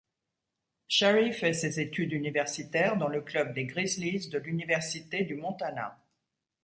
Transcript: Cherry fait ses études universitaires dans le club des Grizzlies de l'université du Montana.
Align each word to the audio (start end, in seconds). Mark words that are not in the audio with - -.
Cherry 0.87 1.31
fait 1.31 1.53
ses 1.53 1.79
études 1.79 2.11
universitaires 2.13 2.97
dans 2.97 3.07
le 3.07 3.21
club 3.21 3.53
des 3.53 3.65
Grizzlies 3.65 4.29
de 4.29 4.39
l'université 4.39 5.23
du 5.25 5.35
Montana. 5.35 5.95